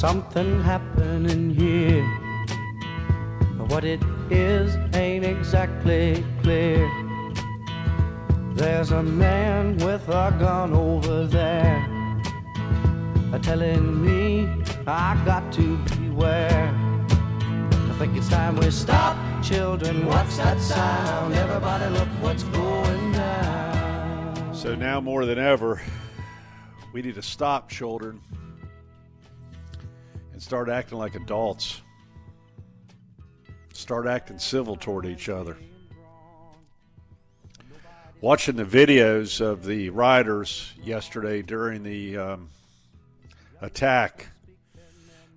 [0.00, 2.02] something happening here.
[3.58, 4.00] But what it
[4.30, 6.90] is ain't exactly clear.
[8.54, 11.86] There's a man with a gun over there
[13.42, 14.48] telling me
[14.86, 16.74] I got to beware.
[17.10, 20.06] I think it's time we stop, children.
[20.06, 21.34] What's that sound?
[21.34, 24.54] Everybody, look what's going down.
[24.54, 25.82] So now more than ever,
[26.94, 28.22] we need to stop, children,
[30.40, 31.82] and start acting like adults.
[33.74, 35.58] Start acting civil toward each other.
[38.22, 42.48] Watching the videos of the riders yesterday during the um,
[43.60, 44.28] attack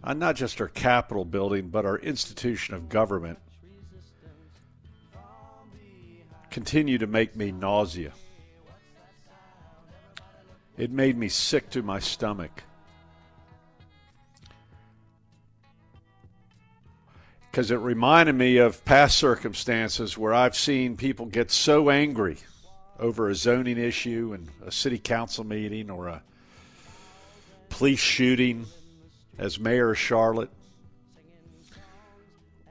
[0.05, 3.39] on not just our Capitol building, but our institution of government
[6.49, 8.13] continue to make me nausea.
[10.77, 12.63] It made me sick to my stomach.
[17.53, 22.37] Because it reminded me of past circumstances where I've seen people get so angry
[22.99, 26.23] over a zoning issue and a city council meeting or a
[27.69, 28.65] police shooting
[29.37, 30.49] as mayor of Charlotte,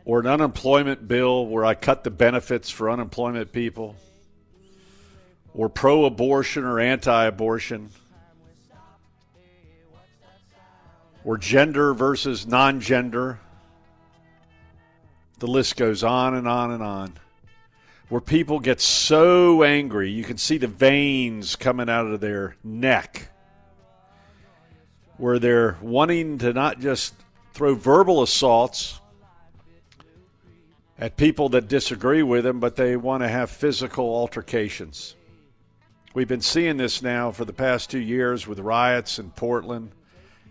[0.05, 3.95] or an unemployment bill where I cut the benefits for unemployment people,
[5.55, 7.91] or pro abortion or anti abortion,
[11.25, 13.39] or gender versus non gender.
[15.43, 17.15] The list goes on and on and on.
[18.09, 23.29] Where people get so angry, you can see the veins coming out of their neck
[25.17, 27.15] where they're wanting to not just
[27.55, 29.01] throw verbal assaults
[30.97, 35.17] at people that disagree with them, but they want to have physical altercations.
[36.15, 39.91] We've been seeing this now for the past two years with riots in Portland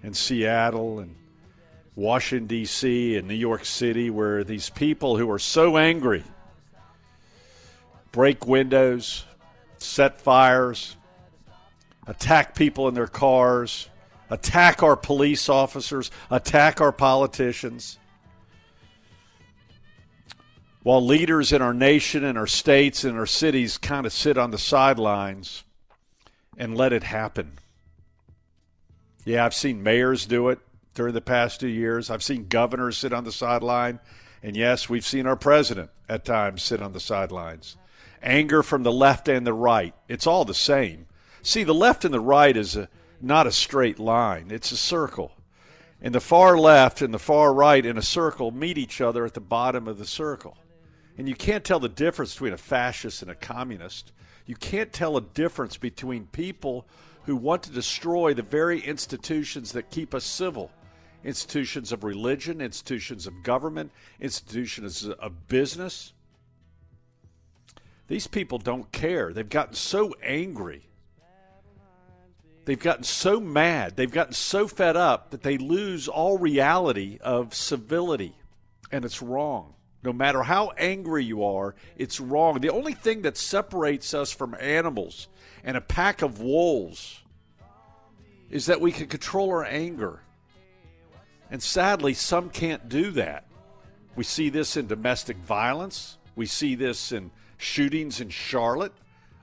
[0.04, 1.16] and Seattle and
[1.96, 6.24] Washington, D.C., and New York City, where these people who are so angry
[8.12, 9.26] break windows,
[9.78, 10.98] set fires,
[12.08, 13.90] attack people in their cars,
[14.30, 17.98] attack our police officers, attack our politicians.
[20.84, 24.52] While leaders in our nation and our states and our cities kind of sit on
[24.52, 25.64] the sidelines
[26.58, 27.54] and let it happen.
[29.24, 30.60] Yeah, I've seen mayors do it
[30.94, 32.10] during the past two years.
[32.10, 34.00] I've seen governors sit on the sideline.
[34.44, 37.78] And yes, we've seen our president at times sit on the sidelines.
[38.24, 39.94] Anger from the left and the right.
[40.08, 41.08] It's all the same.
[41.44, 42.90] See, the left and the right is a
[43.24, 45.32] not a straight line, it's a circle.
[46.02, 49.36] And the far left and the far right in a circle meet each other at
[49.36, 50.58] the bottom of the circle.
[51.18, 54.12] And you can't tell the difference between a fascist and a communist.
[54.48, 56.88] You can't tell a difference between people
[57.26, 60.72] who want to destroy the very institutions that keep us civil
[61.24, 66.14] institutions of religion, institutions of government, institutions of business.
[68.08, 69.32] These people don't care.
[69.32, 70.84] They've gotten so angry
[72.66, 77.56] They've gotten so mad, they've gotten so fed up that they lose all reality of
[77.56, 78.36] civility.
[78.92, 79.74] And it's wrong.
[80.04, 82.60] No matter how angry you are, it's wrong.
[82.60, 85.28] The only thing that separates us from animals
[85.64, 87.22] and a pack of wolves
[88.50, 90.22] is that we can control our anger.
[91.52, 93.46] And sadly, some can't do that.
[94.16, 96.18] We see this in domestic violence.
[96.36, 98.94] We see this in shootings in Charlotte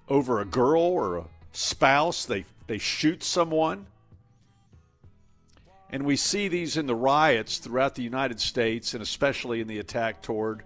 [0.09, 2.25] over a girl or a spouse.
[2.25, 3.87] They they shoot someone.
[5.91, 9.79] And we see these in the riots throughout the United States and especially in the
[9.79, 10.63] attack toward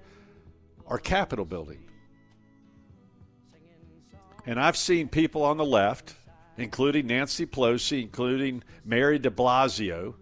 [0.86, 1.78] our Capitol building.
[4.46, 6.16] And I've seen people on the left,
[6.56, 10.14] including Nancy Pelosi, including Mayor de Blasio,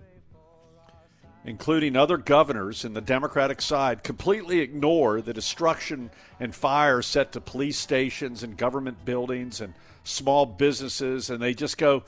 [1.45, 7.41] including other governors in the Democratic side, completely ignore the destruction and fire set to
[7.41, 9.73] police stations and government buildings and
[10.05, 12.03] small businesses, and they just go,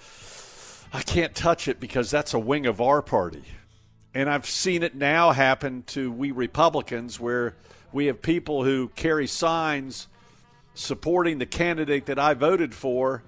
[0.93, 3.45] I can't touch it because that's a wing of our party.
[4.15, 7.57] And I've seen it now happen to we Republicans where
[7.93, 10.09] we have people who carry signs
[10.75, 13.23] supporting the candidate that I voted for,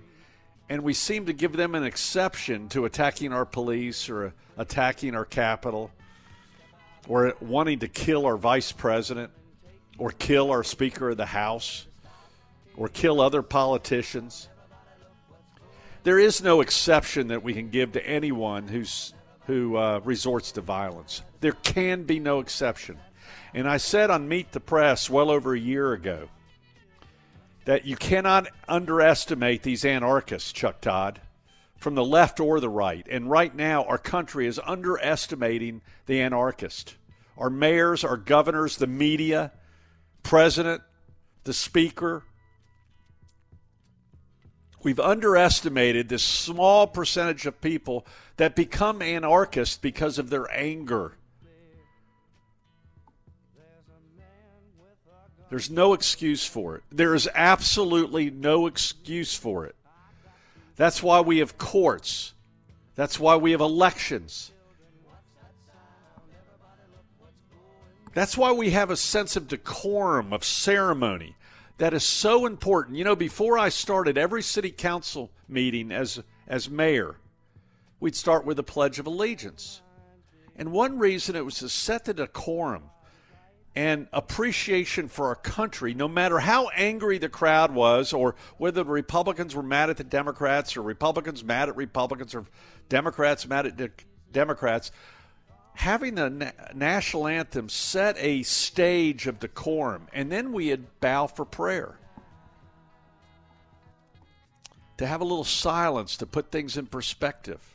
[0.69, 5.25] and we seem to give them an exception to attacking our police or attacking our
[5.25, 5.91] capital
[7.09, 9.31] or wanting to kill our vice president
[9.99, 11.87] or kill our Speaker of the House
[12.77, 14.49] or kill other politicians
[16.05, 19.15] there is no exception that we can give to anyone who's
[19.47, 21.23] who uh, resorts to violence.
[21.41, 22.99] There can be no exception.
[23.53, 26.29] And I said on Meet the Press well over a year ago
[27.65, 31.21] that you cannot underestimate these anarchists, Chuck Todd,
[31.77, 33.07] from the left or the right.
[33.11, 36.97] And right now, our country is underestimating the anarchist.
[37.37, 39.53] Our mayors, our governors, the media,
[40.23, 40.83] president,
[41.45, 42.23] the speaker.
[44.83, 48.07] We've underestimated this small percentage of people
[48.37, 51.17] that become anarchists because of their anger.
[55.51, 56.83] There's no excuse for it.
[56.91, 59.77] There is absolutely no excuse for it.
[60.77, 62.33] That's why we have courts.
[62.95, 64.53] That's why we have elections.
[68.15, 71.35] That's why we have a sense of decorum, of ceremony.
[71.79, 72.97] That is so important.
[72.97, 77.17] You know, before I started every city council meeting as, as mayor,
[77.99, 79.83] we'd start with a Pledge of Allegiance.
[80.57, 82.85] And one reason it was to set the decorum
[83.77, 88.91] and appreciation for our country, no matter how angry the crowd was, or whether the
[88.91, 92.45] Republicans were mad at the Democrats, or Republicans mad at Republicans, or
[92.89, 93.91] Democrats mad at de-
[94.33, 94.93] Democrats.
[95.75, 101.27] Having the na- national anthem set a stage of decorum, and then we would bow
[101.27, 101.99] for prayer.
[104.99, 107.74] To have a little silence to put things in perspective.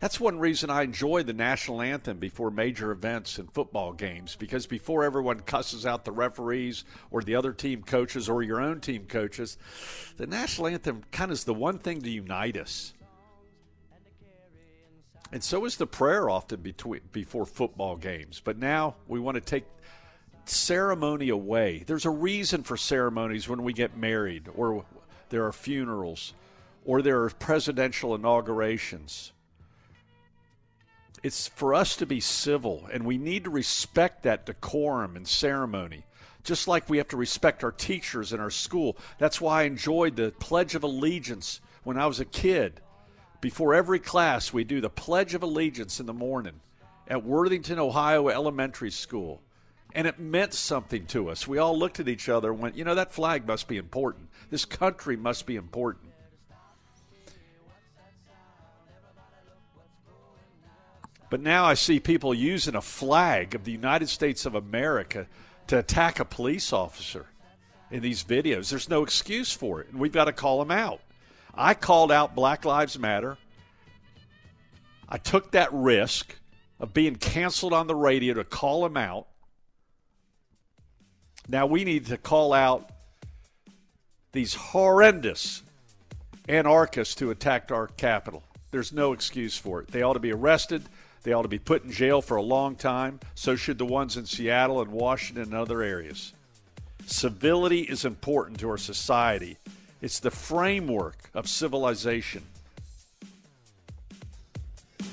[0.00, 4.66] That's one reason I enjoy the national anthem before major events and football games because
[4.66, 9.06] before everyone cusses out the referees or the other team coaches or your own team
[9.06, 9.56] coaches,
[10.16, 12.92] the national anthem kind of is the one thing to unite us.
[15.32, 18.40] And so is the prayer often between, before football games.
[18.44, 19.64] But now we want to take
[20.44, 21.82] ceremony away.
[21.86, 24.84] There's a reason for ceremonies when we get married or
[25.30, 26.34] there are funerals
[26.84, 29.32] or there are presidential inaugurations
[31.24, 36.04] it's for us to be civil, and we need to respect that decorum and ceremony,
[36.42, 38.98] just like we have to respect our teachers in our school.
[39.16, 42.82] That's why I enjoyed the Pledge of Allegiance when I was a kid.
[43.40, 46.60] Before every class, we do the Pledge of Allegiance in the morning
[47.08, 49.40] at Worthington, Ohio Elementary School.
[49.94, 51.48] And it meant something to us.
[51.48, 54.28] We all looked at each other and went, you know, that flag must be important.
[54.50, 56.04] This country must be important.
[61.34, 65.26] But now I see people using a flag of the United States of America
[65.66, 67.26] to attack a police officer
[67.90, 68.70] in these videos.
[68.70, 71.00] There's no excuse for it, and we've got to call them out.
[71.52, 73.36] I called out Black Lives Matter.
[75.08, 76.36] I took that risk
[76.78, 79.26] of being canceled on the radio to call them out.
[81.48, 82.90] Now we need to call out
[84.30, 85.64] these horrendous
[86.48, 88.44] anarchists who attacked our capital.
[88.70, 89.88] There's no excuse for it.
[89.88, 90.84] They ought to be arrested.
[91.24, 93.18] They ought to be put in jail for a long time.
[93.34, 96.32] So should the ones in Seattle and Washington and other areas.
[97.06, 99.58] Civility is important to our society,
[100.00, 102.44] it's the framework of civilization.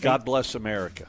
[0.02, 1.08] God bless America.